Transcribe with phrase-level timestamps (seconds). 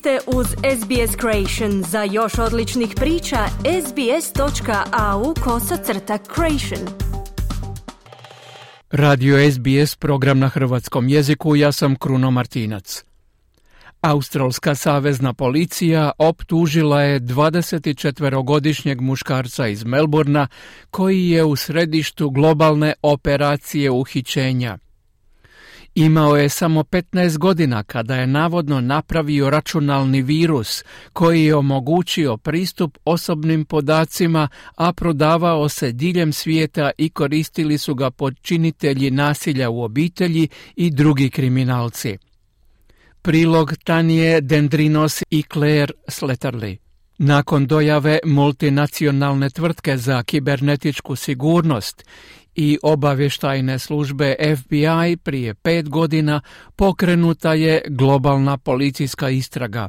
[0.00, 1.82] ste uz SBS Creation.
[1.82, 3.46] Za još odličnih priča,
[3.86, 6.88] sbs.au kosacrta creation.
[8.90, 13.04] Radio SBS, program na hrvatskom jeziku, ja sam Kruno Martinac.
[14.00, 20.48] Australska savezna policija optužila je 24-godišnjeg muškarca iz Melburna
[20.90, 24.78] koji je u središtu globalne operacije uhićenja–
[25.94, 32.98] Imao je samo 15 godina kada je navodno napravio računalni virus koji je omogućio pristup
[33.04, 40.48] osobnim podacima, a prodavao se diljem svijeta i koristili su ga počinitelji nasilja u obitelji
[40.76, 42.18] i drugi kriminalci.
[43.22, 46.76] Prilog Tanije Dendrinos i Claire Sletterly.
[47.18, 52.04] Nakon dojave multinacionalne tvrtke za kibernetičku sigurnost
[52.54, 56.40] i obavještajne službe FBI prije pet godina
[56.76, 59.88] pokrenuta je globalna policijska istraga.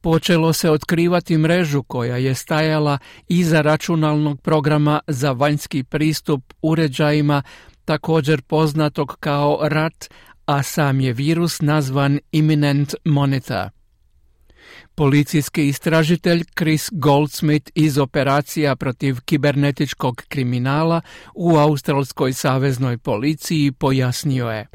[0.00, 2.98] Počelo se otkrivati mrežu koja je stajala
[3.28, 7.42] iza računalnog programa za vanjski pristup uređajima,
[7.84, 10.10] također poznatog kao RAT,
[10.46, 13.73] a sam je virus nazvan Imminent Monitor.
[14.94, 21.00] Policijski istražitelj Chris Goldsmith iz operacija protiv kibernetičkog kriminala
[21.34, 24.66] u Australskoj saveznoj policiji pojasnio je.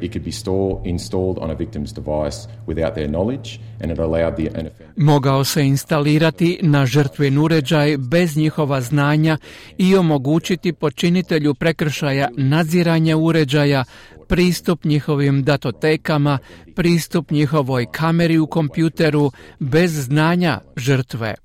[4.96, 9.38] Mogao se instalirati na žrtvin uređaj bez njihova znanja
[9.78, 13.84] i omogućiti počinitelju prekršaja nadziranja uređaja,
[14.30, 16.38] pristup njihovim datotekama,
[16.76, 21.36] pristup njihovoj kameri u kompjuteru bez znanja žrtve.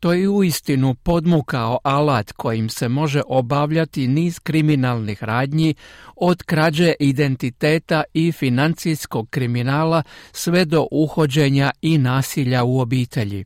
[0.00, 5.74] To je uistinu podmukao alat kojim se može obavljati niz kriminalnih radnji
[6.16, 10.02] od krađe identiteta i financijskog kriminala
[10.32, 13.44] sve do uhođenja i nasilja u obitelji.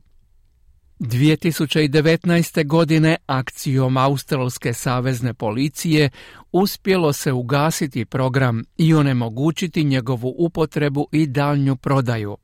[0.99, 2.65] 2019.
[2.65, 6.09] godine akcijom Australske savezne policije
[6.51, 12.37] uspjelo se ugasiti program i onemogućiti njegovu upotrebu i daljnju prodaju.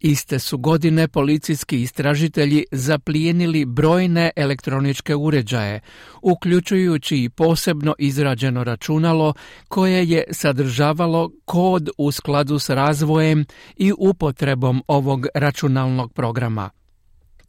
[0.00, 5.80] Iste su godine policijski istražitelji zaplijenili brojne elektroničke uređaje,
[6.22, 9.34] uključujući i posebno izrađeno računalo
[9.68, 13.44] koje je sadržavalo kod u skladu s razvojem
[13.76, 16.81] i upotrebom ovog računalnog programa.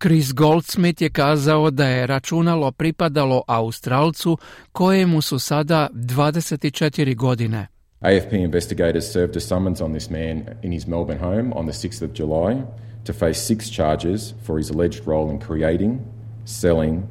[0.03, 4.37] Chris Goldsmith je kazao da je računalo pripadalo Australcu
[4.71, 7.67] kojemu su sada 24 godine.
[7.99, 12.05] AFP investigators served a summons on this man in his Melbourne home on the 6th
[12.05, 12.61] of July
[13.05, 15.99] to face six charges for his alleged role in creating,
[16.45, 17.03] selling,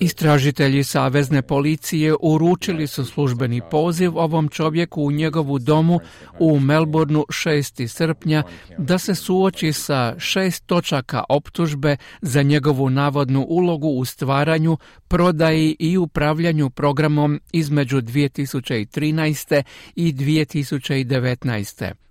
[0.00, 6.00] Istražitelji Savezne policije uručili su službeni poziv ovom čovjeku u njegovu domu
[6.38, 7.86] u Melbourneu 6.
[7.86, 8.42] srpnja
[8.78, 14.76] da se suoči sa šest točaka optužbe za njegovu navodnu ulogu u stvaranju,
[15.08, 19.62] prodaji i upravljanju programom između 2013.
[19.96, 22.07] i 2019.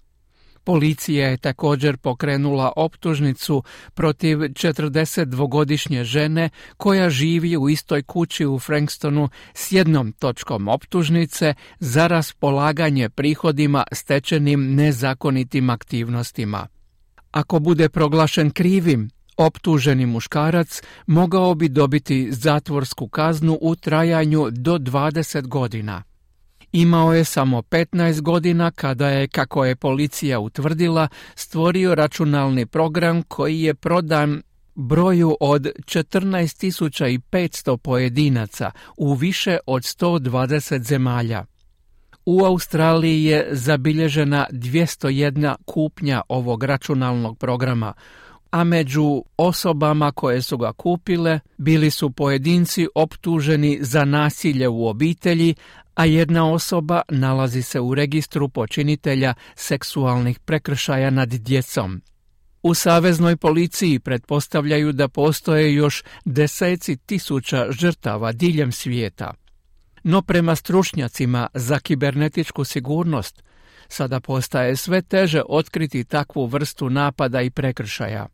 [0.68, 3.64] Policija je također pokrenula optužnicu
[3.94, 12.08] protiv 42-godišnje žene koja živi u istoj kući u Frankstonu s jednom točkom optužnice za
[12.08, 16.68] raspolaganje prihodima stečenim nezakonitim aktivnostima.
[17.32, 25.48] Ako bude proglašen krivim, optuženi muškarac mogao bi dobiti zatvorsku kaznu u trajanju do 20
[25.48, 26.04] godina.
[26.72, 33.62] Imao je samo 15 godina kada je, kako je policija utvrdila, stvorio računalni program koji
[33.62, 34.42] je prodan
[34.76, 41.46] broju od 14.500 pojedinaca u više od 120 zemalja.
[42.26, 47.94] U Australiji je zabilježena 201 kupnja ovog računalnog programa,
[48.52, 55.56] a među osobama koje su ga kupile bili su pojedinci optuženi za nasilje u obitelji,
[55.98, 62.02] a jedna osoba nalazi se u registru počinitelja seksualnih prekršaja nad djecom.
[62.64, 69.34] U Saveznoj policiji pretpostavljaju da postoje još deseci tisuća žrtava diljem svijeta.
[70.04, 73.44] No prema stručnjacima za kibernetičku sigurnost
[73.88, 78.28] sada postaje sve teže otkriti takvu vrstu napada i prekršaja.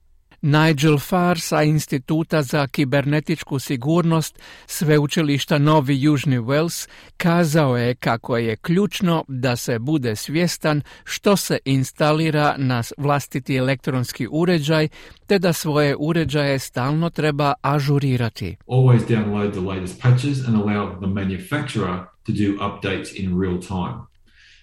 [0.45, 8.55] Nigel Farr sa Instituta za kibernetičku sigurnost Sveučilišta Novi Južni Wales kazao je kako je
[8.55, 14.87] ključno da se bude svjestan što se instalira na vlastiti elektronski uređaj
[15.27, 18.55] te da svoje uređaje stalno treba ažurirati.
[18.67, 23.97] Always download the latest patches and allow the manufacturer to do updates in real time.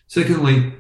[0.09, 0.73] Secondly,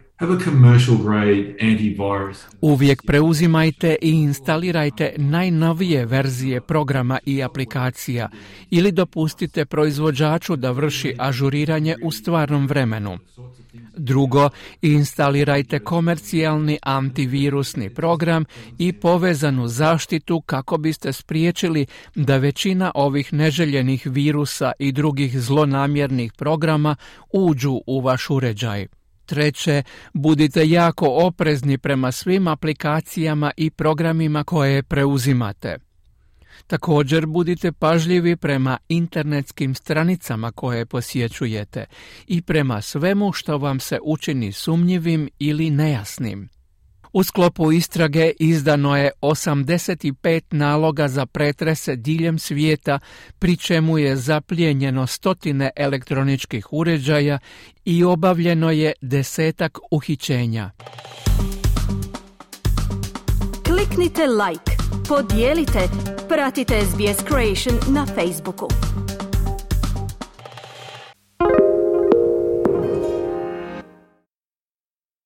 [2.61, 8.28] Uvijek preuzimajte i instalirajte najnovije verzije programa i aplikacija
[8.70, 13.19] ili dopustite proizvođaču da vrši ažuriranje u stvarnom vremenu.
[13.96, 14.50] Drugo,
[14.82, 18.44] instalirajte komercijalni antivirusni program
[18.78, 26.96] i povezanu zaštitu kako biste spriječili da većina ovih neželjenih virusa i drugih zlonamjernih programa
[27.32, 29.00] uđu u vaš uređaj.
[29.31, 29.82] Treće,
[30.12, 35.77] budite jako oprezni prema svim aplikacijama i programima koje preuzimate.
[36.67, 41.85] Također budite pažljivi prema internetskim stranicama koje posjećujete
[42.27, 46.49] i prema svemu što vam se učini sumnjivim ili nejasnim.
[47.12, 52.99] U sklopu istrage izdano je 85 naloga za pretrese diljem svijeta,
[53.39, 57.39] pri čemu je zaplijenjeno stotine elektroničkih uređaja
[57.85, 60.71] i obavljeno je desetak uhićenja.
[63.65, 64.73] Kliknite like,
[65.09, 65.89] podijelite,
[66.29, 68.69] pratite SBS Creation na Facebooku.